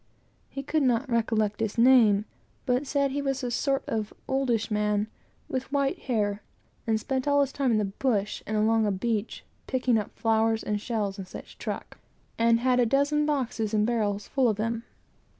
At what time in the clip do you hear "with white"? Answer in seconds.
5.47-5.99